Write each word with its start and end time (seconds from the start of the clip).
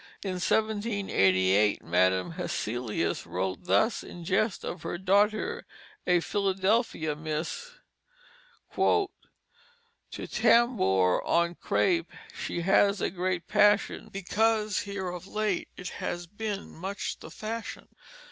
In 0.23 0.39
1788 0.41 1.83
Madam 1.83 2.31
Hesselius 2.31 3.27
wrote 3.27 3.65
thus 3.65 4.01
in 4.03 4.25
jest 4.25 4.63
of 4.63 4.81
her 4.81 4.97
daughter, 4.97 5.63
a 6.07 6.21
Philadelphia 6.21 7.15
miss: 7.15 7.73
"To 8.75 9.07
tambour 10.17 11.21
on 11.23 11.53
crape 11.53 12.11
she 12.35 12.61
has 12.61 12.99
a 12.99 13.11
great 13.11 13.47
passion, 13.47 14.09
Because 14.09 14.79
here 14.79 15.09
of 15.11 15.27
late 15.27 15.69
it 15.77 15.89
has 15.89 16.25
been 16.25 16.71
much 16.71 17.19
the 17.19 17.29
fashion. 17.29 17.87